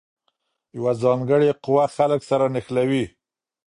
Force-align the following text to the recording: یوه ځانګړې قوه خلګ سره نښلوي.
یوه 0.77 0.91
ځانګړې 1.03 1.49
قوه 1.63 1.85
خلګ 1.95 2.21
سره 2.29 2.45
نښلوي. 2.53 3.05